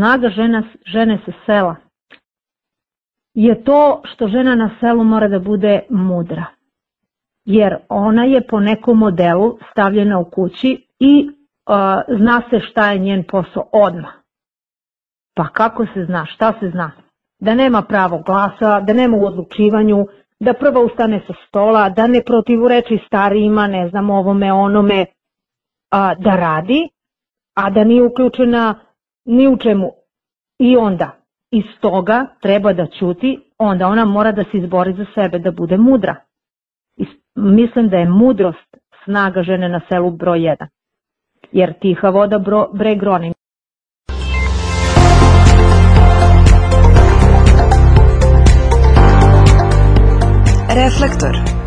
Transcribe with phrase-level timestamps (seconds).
[0.00, 1.76] snaga žena, žene sa sela
[3.34, 6.44] je to što žena na selu mora da bude mudra.
[7.44, 12.98] Jer ona je po nekom modelu stavljena u kući i uh, zna se šta je
[12.98, 14.12] njen posao odmah.
[15.34, 16.26] Pa kako se zna?
[16.26, 16.90] Šta se zna?
[17.38, 20.06] Da nema pravo glasa, da nema u odlučivanju,
[20.40, 25.06] da prva ustane sa stola, da ne protivureči starijima, ne znam, ovome, onome,
[25.90, 26.88] a, da radi,
[27.54, 28.74] a da nije uključena
[29.24, 29.90] ni u čemu.
[30.58, 31.16] I onda,
[31.50, 35.76] iz toga treba da ćuti, onda ona mora da se izbori za sebe, da bude
[35.76, 36.16] mudra.
[36.96, 40.66] I mislim da je mudrost snaga žene na selu broj 1.
[41.52, 43.32] Jer tiha voda bro, bre groni.
[50.74, 51.59] Reflektor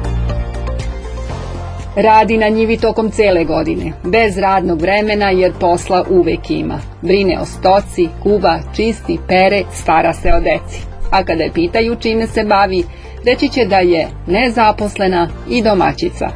[1.95, 6.79] Radi na njivi tokom cele godine, bez radnog vremena jer posla uvek ima.
[7.01, 10.81] Brine o stoci, kuva, čisti, pere, stara se o deci.
[11.11, 12.83] A kada je pitaju čime se bavi,
[13.25, 16.29] reći će da je nezaposlena i domaćica.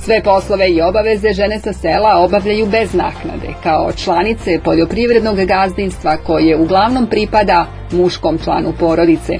[0.00, 6.56] Sve poslove i obaveze žene sa sela obavljaju bez naknade, kao članice poljoprivrednog gazdinstva koje
[6.56, 9.32] uglavnom pripada muškom članu porodice.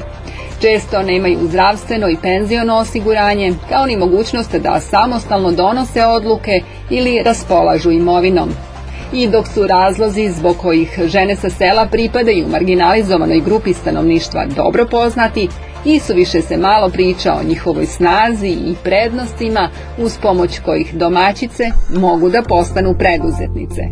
[0.61, 6.61] Često nemaju zdravstveno i penziono osiguranje, kao ni mogućnost da samostalno donose odluke
[6.91, 8.49] ili raspolažu imovinom.
[9.13, 15.49] I dok su razlozi zbog kojih žene sa sela pripadaju marginalizovanoj grupi stanovništva dobro poznati,
[15.85, 21.65] i su više se malo priča o njihovoj snazi i prednostima uz pomoć kojih domaćice
[21.97, 23.83] mogu da postanu preduzetnice.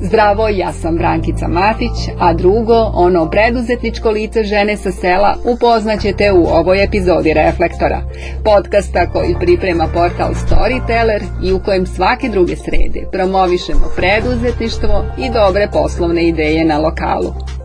[0.00, 6.46] Zdravo, ja sam Brankica Matić, a drugo, ono preduzetničko lice žene sa sela upoznaćete u
[6.46, 8.00] ovoj epizodi Reflektora,
[8.44, 15.68] podcasta koji priprema portal Storyteller i u kojem svake druge srede promovišemo preduzetništvo i dobre
[15.72, 17.55] poslovne ideje na lokalu.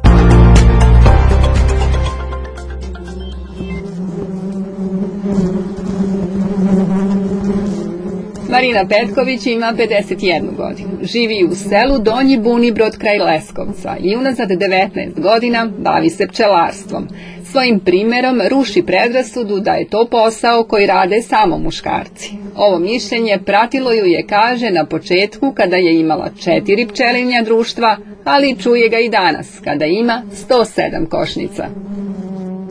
[8.62, 10.90] Marina Petković ima 51 godinu.
[11.02, 17.08] Živi u selu Donji Bunibrod kraj Leskovca i unazad 19 godina bavi se pčelarstvom.
[17.44, 22.30] Svojim primerom ruši predrasudu da je to posao koji rade samo muškarci.
[22.56, 28.60] Ovo mišljenje pratilo ju je, kaže, na početku kada je imala četiri pčelinja društva, ali
[28.60, 31.66] čuje ga i danas kada ima 107 košnica.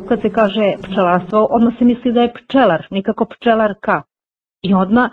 [0.08, 4.02] Kad se kaže pčelarstvo, odmah se misli da je pčelar, nikako pčelarka.
[4.62, 5.10] I odmah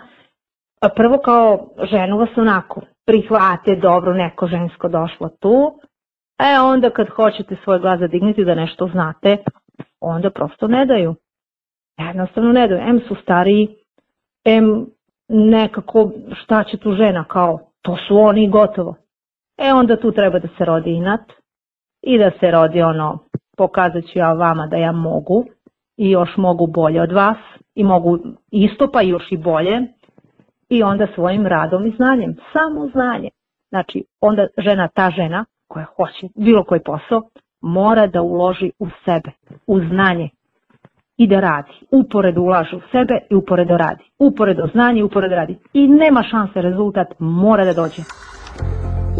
[0.96, 5.80] prvo kao ženu vas onako prihvate dobro neko žensko došlo tu,
[6.38, 9.36] e onda kad hoćete svoj glas zadignuti da nešto znate,
[10.00, 11.14] onda prosto ne daju.
[11.98, 12.80] Jednostavno ne daju.
[12.80, 13.68] M su stariji,
[14.44, 14.86] M
[15.28, 18.94] nekako šta će tu žena kao, to su oni gotovo.
[19.58, 21.32] E onda tu treba da se rodi inat
[22.02, 23.18] i da se rodi ono,
[23.56, 25.44] pokazat ću ja vama da ja mogu
[25.96, 27.36] i još mogu bolje od vas
[27.74, 28.18] i mogu
[28.50, 29.80] isto pa još i bolje
[30.68, 33.28] i onda svojim radom i znanjem, samo znanje.
[33.68, 37.22] Znači, onda žena, ta žena koja hoće bilo koji posao,
[37.60, 39.30] mora da uloži u sebe,
[39.66, 40.28] u znanje
[41.16, 41.72] i da radi.
[41.90, 44.04] Uporedo ulaže u sebe i uporedo radi.
[44.18, 45.58] Uporedo znanje i uporedo radi.
[45.72, 48.02] I nema šanse, rezultat mora da dođe.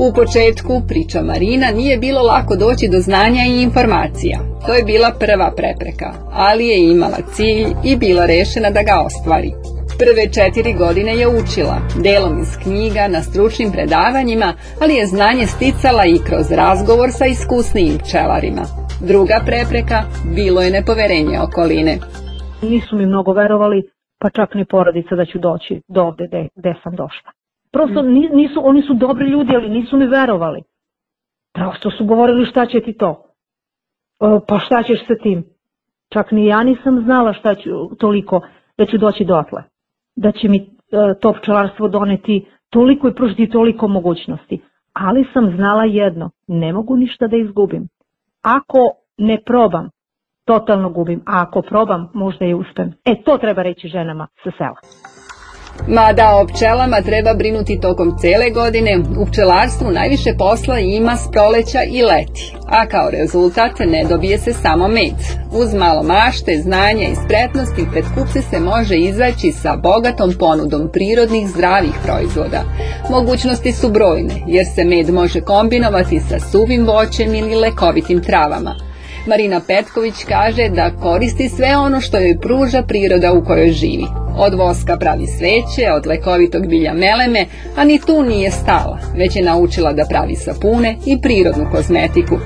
[0.04, 4.38] U početku, priča Marina, nije bilo lako doći do znanja i informacija.
[4.66, 9.77] To je bila prva prepreka, ali je imala cilj i bila rešena da ga ostvari.
[10.02, 11.76] Prve četiri godine je učila,
[12.06, 14.48] delom iz knjiga, na stručnim predavanjima,
[14.82, 18.64] ali je znanje sticala i kroz razgovor sa iskusnijim pčelarima.
[19.10, 19.98] Druga prepreka
[20.38, 21.94] bilo je nepoverenje okoline.
[22.72, 23.78] Nisu mi mnogo verovali,
[24.20, 27.30] pa čak ni porodica da ću doći do ovde gde, gde sam došla.
[27.74, 28.00] Prosto
[28.40, 30.60] nisu, oni su dobri ljudi, ali nisu mi verovali.
[31.56, 33.10] Prosto su govorili šta će ti to?
[34.48, 35.38] Pa šta ćeš sa tim?
[36.14, 38.40] Čak ni ja nisam znala šta ću toliko
[38.78, 39.62] da ću doći dotle
[40.18, 40.66] da će mi e,
[41.20, 44.60] to pčelarstvo doneti toliko i pružiti toliko mogućnosti.
[44.92, 47.88] Ali sam znala jedno, ne mogu ništa da izgubim.
[48.42, 48.78] Ako
[49.18, 49.90] ne probam,
[50.44, 52.92] totalno gubim, a ako probam, možda i uspem.
[53.04, 54.76] E, to treba reći ženama sa sela.
[55.88, 61.82] Mada o pčelama treba brinuti tokom cele godine, u pčelarstvu najviše posla ima s proleća
[61.82, 65.14] i leti, a kao rezultat ne dobije se samo med.
[65.52, 71.48] Uz malo mašte, znanja i spretnosti pred kupce se može izaći sa bogatom ponudom prirodnih
[71.48, 72.62] zdravih proizvoda.
[73.10, 78.74] Mogućnosti su brojne, jer se med može kombinovati sa suvim voćem ili lekovitim travama.
[79.26, 84.27] Marina Petković kaže da koristi sve ono što joj pruža priroda u kojoj živi.
[84.40, 87.46] Od voska pravi sveće, od lekovitog bilja meleme,
[87.76, 92.38] a ni tu nije stala, već je naučila da pravi sapune i prirodnu kozmetiku.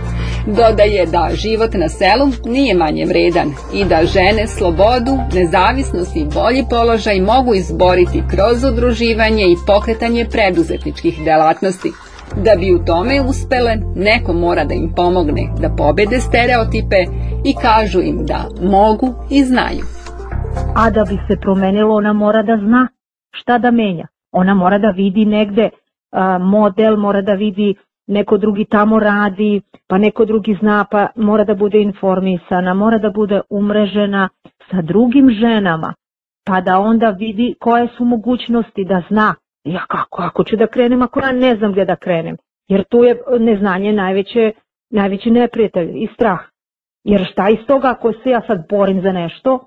[0.46, 6.64] Dodaje da život na selu nije manje vredan i da žene slobodu, nezavisnost i bolji
[6.70, 11.92] položaj mogu izboriti kroz udruživanje i pokretanje preduzetničkih delatnosti.
[12.36, 16.96] Da bi u tome uspele, neko mora da im pomogne da pobede stereotipe
[17.44, 20.01] i kažu im da mogu i znaju.
[20.76, 22.88] A da bi se promenilo, ona mora da zna
[23.30, 24.06] šta da menja.
[24.32, 25.70] Ona mora da vidi negde
[26.40, 27.74] model, mora da vidi
[28.06, 33.10] neko drugi tamo radi, pa neko drugi zna, pa mora da bude informisana, mora da
[33.10, 34.28] bude umrežena
[34.70, 35.94] sa drugim ženama,
[36.44, 39.34] pa da onda vidi koje su mogućnosti da zna.
[39.64, 42.36] Ja kako, ako ću da krenem, ako ja ne znam gde da krenem.
[42.68, 44.52] Jer tu je neznanje najveće,
[44.90, 46.40] najveći neprijatelj i strah.
[47.04, 49.66] Jer šta iz toga ako se ja sad borim za nešto,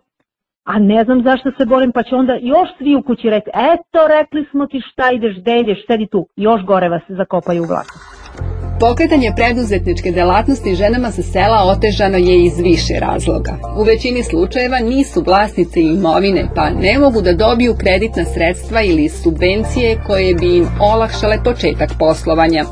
[0.65, 3.99] a ne znam zašto se borim, pa će onda još svi u kući reći, eto,
[4.07, 8.24] rekli smo ti šta ideš, gde ideš, sedi tu, još gore vas zakopaju u glasu.
[8.79, 13.57] Pokretanje preduzetničke delatnosti ženama sa sela otežano je iz više razloga.
[13.77, 20.01] U većini slučajeva nisu vlasnice imovine, pa ne mogu da dobiju kreditna sredstva ili subvencije
[20.07, 22.65] koje bi im olakšale početak poslovanja.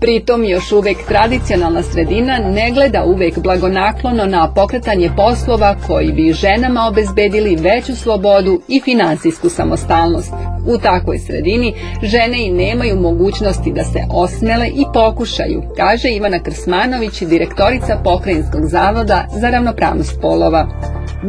[0.00, 6.86] Pritom još uvek tradicionalna sredina ne gleda uvek blagonaklono na pokretanje poslova koji bi ženama
[6.88, 10.53] obezbedili veću slobodu i finansijsku samostalnost.
[10.72, 11.68] U takvoj sredini
[12.12, 19.18] žene i nemaju mogućnosti da se osmele i pokušaju, kaže Ivana Krsmanović, direktorica Pokrajinskog zavoda
[19.40, 20.62] za ravnopravnost polova.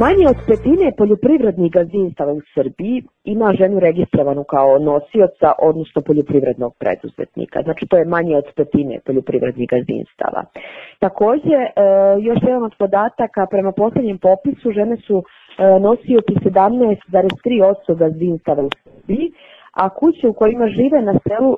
[0.03, 7.61] Manje od petine poljoprivrednih gazdinstava u Srbiji ima ženu registrovanu kao nosioca, odnosno poljoprivrednog preduzetnika.
[7.65, 10.41] Znači to je manje od petine poljoprivrednih gazdinstava.
[10.99, 11.71] Takođe, e,
[12.27, 15.23] još jedan od podataka, prema poslednjem popisu, žene su
[15.81, 19.31] nosioci 17,3% gazdinstava u Srbiji,
[19.71, 21.57] a kuće u kojima žive na selu e,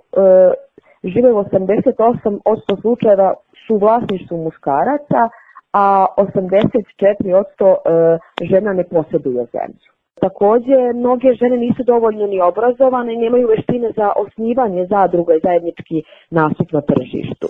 [1.03, 3.33] žive u 88% slučajeva
[3.67, 5.29] su u vlasništvu muškaraca,
[5.73, 9.89] a 84% e, žena ne posjeduje zemlju.
[10.21, 16.03] Takođe, mnoge žene nisu dovoljno ni obrazovane i nemaju veštine za osnivanje zadruga i zajednički
[16.29, 17.47] nastup na tržištu.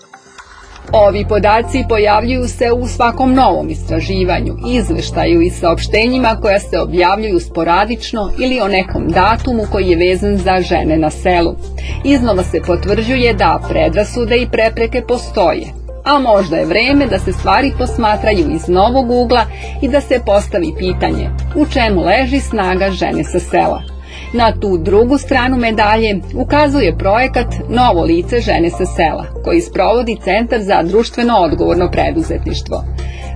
[0.91, 8.31] Ovi podaci pojavljuju se u svakom novom istraživanju, izveštaju i saopštenjima koja se objavljuju sporadično
[8.39, 11.55] ili o nekom datumu koji je vezan za žene na selu.
[12.03, 15.67] Iznova se potvrđuje da predrasude i prepreke postoje,
[16.03, 19.45] a možda je vreme da se stvari posmatraju iz novog ugla
[19.81, 23.96] i da se postavi pitanje u čemu leži snaga žene sa sela.
[24.33, 30.61] Na tu drugu stranu medalje ukazuje projekat Novo lice žene sa sela, koji sprovodi Centar
[30.61, 32.83] za društveno odgovorno preduzetništvo.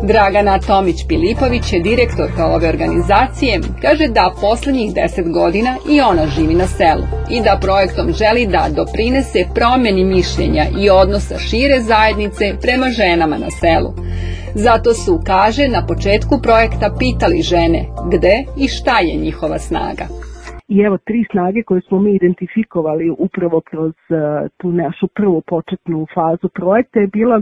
[0.04, 6.68] Dragana Tomić-Pilipović je direktorka ove organizacije, kaže da poslednjih deset godina i ona živi na
[6.68, 13.38] selu i da projektom želi da doprinese promeni mišljenja i odnosa šire zajednice prema ženama
[13.38, 13.94] na selu.
[14.56, 20.08] Zato su, kaže, na početku projekta pitali žene gde i šta je njihova snaga.
[20.74, 26.08] I evo tri snage koje smo mi identifikovali upravo kroz uh, tu našu prvu početnu
[26.14, 27.42] fazu projekta je bila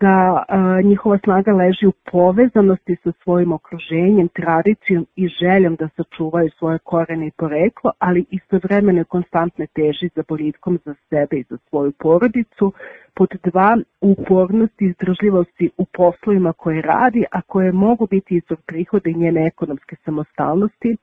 [0.00, 6.50] da a, njihova snaga leži u povezanosti sa svojim okruženjem, tradicijom i željom da sačuvaju
[6.58, 11.92] svoje korene i poreklo, ali istovremeno konstantne teži za boritkom za sebe i za svoju
[11.92, 12.72] porodicu.
[13.14, 19.10] Pod dva, upornost i izdržljivosti u poslovima koje radi, a koje mogu biti izvor prihoda
[19.10, 20.96] i njene ekonomske samostalnosti,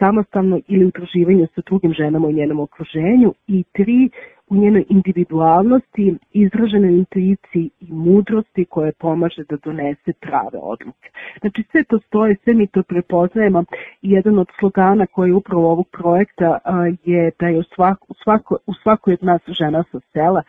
[0.00, 4.10] samostalno ili udruživanju sa drugim ženama u njenom okruženju i tri,
[4.50, 11.08] u njenoj individualnosti, izraženoj intuiciji i mudrosti koje pomaže da donese prave odluke.
[11.40, 13.64] Znači sve to stoje, sve mi to prepoznajemo
[14.02, 16.58] i jedan od slogana koji je upravo ovog projekta
[17.04, 20.42] je da je u, svako, u, svako, u svakoj od nas žena sa sela.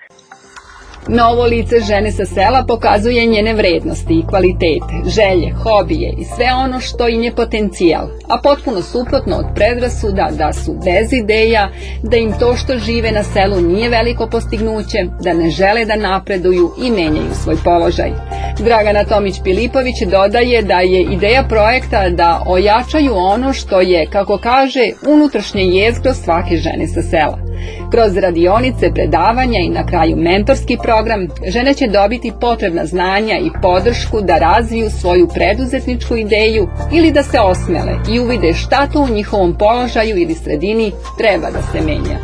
[1.08, 6.80] Novo lice žene sa sela pokazuje njene vrednosti i kvalitete, želje, hobije i sve ono
[6.80, 11.70] što im je potencijal, a potpuno suprotno od predrasuda da su bez ideja,
[12.04, 16.72] da im to što žive na selu nije veliko postignuće, da ne žele da napreduju
[16.84, 18.12] i menjaju svoj položaj.
[18.60, 25.62] Dragana Tomić-Pilipović dodaje da je ideja projekta da ojačaju ono što je, kako kaže, unutrašnje
[25.62, 27.51] jezgro svake žene sa sela.
[27.92, 34.22] Kroz radionice, predavanja i na kraju mentorski program, žene će dobiti potrebna znanja i podršku
[34.22, 39.58] da razviju svoju preduzetničku ideju ili da se osmele i uvide šta to u njihovom
[39.58, 42.18] položaju ili sredini treba da se menja.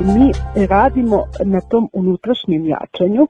[0.00, 0.32] Mi
[0.66, 3.26] radimo na tom unutrašnjem jačanju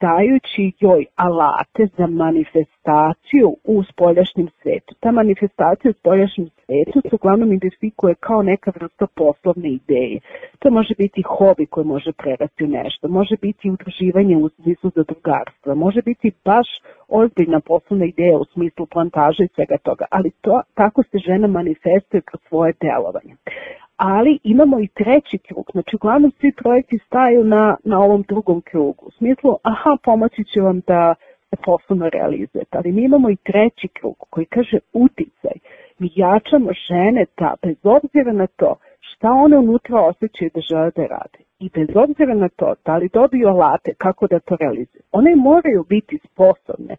[0.00, 4.94] dajući joj alate za manifestaciju u spoljašnjem svetu.
[5.00, 10.20] Ta manifestacija u spoljašnjem svetu se uglavnom identifikuje kao neka vrsta poslovne ideje.
[10.58, 15.74] To može biti hobi koji može prerasti u nešto, može biti udruživanje u smislu zadrugarstva,
[15.74, 16.68] može biti baš
[17.08, 22.20] ozbiljna poslovna ideja u smislu plantaže i svega toga, ali to, tako se žena manifestuje
[22.20, 23.34] kroz svoje delovanje
[23.96, 29.06] ali imamo i treći krug, znači uglavnom svi projekti staju na, na ovom drugom krugu,
[29.06, 31.14] u smislu, aha, pomoći će vam da
[31.64, 35.56] poslovno realizujete, ali mi imamo i treći krug koji kaže uticaj,
[35.98, 41.02] mi jačamo žene da bez obzira na to šta one unutra osjećaju da žele da
[41.02, 45.36] rade i bez obzira na to da li dobiju alate kako da to realizuju, one
[45.36, 46.96] moraju biti sposobne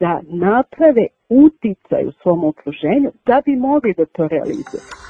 [0.00, 5.05] da naprave uticaj u svom okruženju da bi mogli da to realizuju.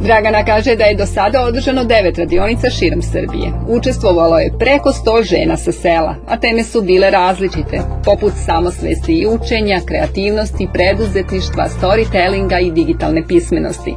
[0.00, 3.52] Dragana kaže da je do sada održano devet radionica širom Srbije.
[3.68, 9.26] Učestvovalo je preko 100 žena sa sela, a teme su bile različite, poput samosvesti i
[9.26, 13.94] učenja, kreativnosti, preduzetništva, storytellinga i digitalne pismenosti.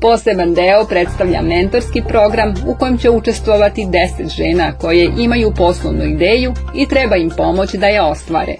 [0.00, 3.86] Poseban deo predstavlja mentorski program u kojem će učestvovati
[4.18, 8.54] 10 žena koje imaju poslovnu ideju i treba im pomoć da je ostvare.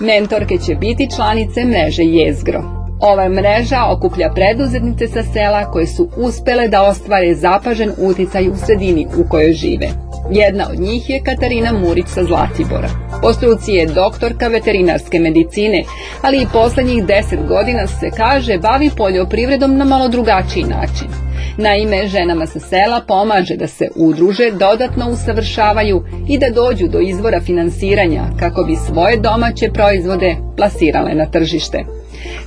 [0.00, 2.73] Mentorke će biti članice mreže Jezgro.
[3.00, 9.06] Ova mreža okuplja preduzetnice sa sela koje su uspele da ostvare zapažen uticaj u sredini
[9.18, 9.88] u kojoj žive.
[10.30, 12.88] Jedna od njih je Katarina Murić sa Zlatibora.
[13.22, 15.84] Po struci je doktorka veterinarske medicine,
[16.22, 21.23] ali i poslednjih deset godina se kaže bavi poljoprivredom na malo drugačiji način.
[21.56, 27.40] Naime, ženama sa sela pomaže da se udruže, dodatno usavršavaju i da dođu do izvora
[27.40, 31.84] finansiranja kako bi svoje domaće proizvode plasirale na tržište.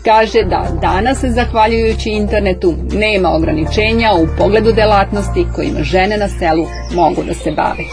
[0.06, 7.24] Kaže da danas, zahvaljujući internetu, nema ograničenja u pogledu delatnosti kojima žene na selu mogu
[7.24, 7.84] da se bave.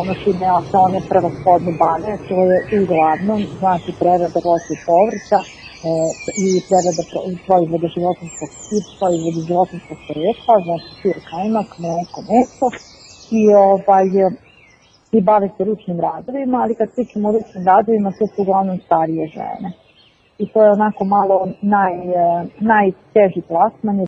[0.00, 5.38] ono su ne one prevashodno bave, to je uglavnom, znači prerada voća i povrća,
[6.44, 7.02] i prerada
[7.46, 12.68] proizvoda životinskog i proizvoda životinskog porekla, znači sir, kajmak, mleko, meso
[13.40, 14.06] i ovaj,
[15.12, 19.26] i bave se ručnim radovima, ali kad pričamo o ručnim radovima, to su uglavnom starije
[19.28, 19.68] žene.
[20.38, 24.06] I to je onako malo naj, e, najteži plasman.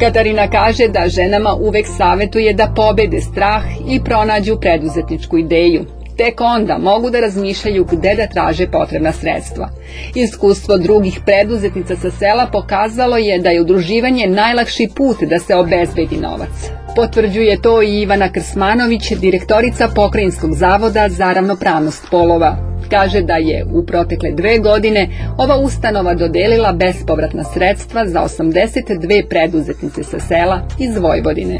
[0.00, 5.99] Katarina kaže da ženama uvek savetuje da pobede strah i pronađu preduzetničku ideju.
[6.20, 9.68] Tek onda mogu da razmišljaju gde da traže potrebna sredstva.
[10.14, 16.16] Iskustvo drugih preduzetnica sa sela pokazalo je da je udruživanje najlakši put da se obezbedi
[16.16, 16.70] novac.
[16.96, 22.56] Potvrđuje to i Ivana Krsmanović, direktorica Pokrajinskog zavoda za ravnopravnost polova.
[22.90, 25.08] Kaže da je u protekle dve godine
[25.38, 31.58] ova ustanova dodelila bespovratna sredstva za 82 preduzetnice sa sela iz Vojvodine.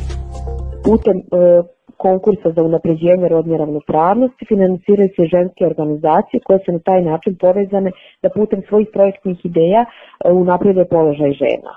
[0.85, 7.03] Putem e, konkursa za unapređenje rodne ravnopravnosti finansiraju se ženske organizacije koje su na taj
[7.03, 7.91] način povezane
[8.23, 11.73] da putem svojih projektnih ideja e, unaprede položaj žena.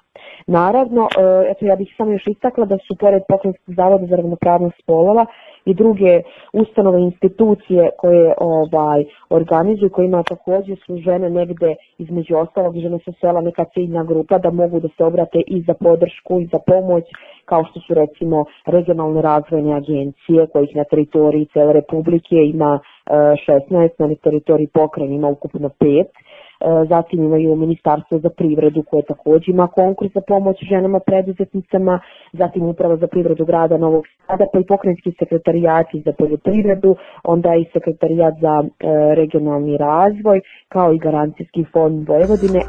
[0.47, 4.75] Naravno, e, eto ja bih samo još istakla da su pored Pokrenjskog zavoda za ravnopravnost
[4.83, 5.25] spolova
[5.65, 6.21] i druge
[6.53, 13.41] ustanove institucije koje ovaj organizuju, kojima takođe su žene negde između ostalog žene sa sela
[13.41, 17.03] neka ciljna grupa da mogu da se obrate i za podršku i za pomoć
[17.45, 24.07] kao što su recimo regionalne razvojne agencije kojih na teritoriji cele republike ima 16, e,
[24.07, 26.42] na teritoriji pokrajine ima ukupno 5 E,
[26.89, 31.99] zatim imaju Ministarstvo za privredu koje takođe ima konkurs za pomoć ženama preduzetnicama,
[32.33, 37.65] zatim Uprava za privredu grada Novog Sada, pa i pokrajinski sekretarijati za poljoprivredu, onda i
[37.73, 42.61] sekretarijat za e, regionalni razvoj, kao i garancijski fond Vojvodine.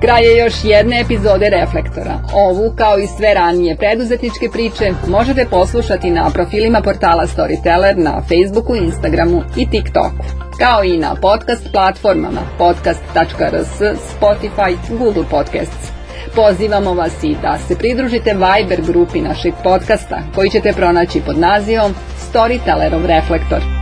[0.00, 2.18] Kraj je još jedne epizode Reflektora.
[2.34, 8.76] Ovu, kao i sve ranije preduzetničke priče, možete poslušati na profilima portala Storyteller na Facebooku,
[8.76, 10.24] Instagramu i TikToku,
[10.58, 13.80] kao i na podcast platformama podcast.rs,
[14.20, 15.92] Spotify, Google Podcasts.
[16.34, 21.94] Pozivamo vas i da se pridružite Viber grupi našeg podcasta, koji ćete pronaći pod nazivom
[22.32, 23.77] Storytellerov Reflektor.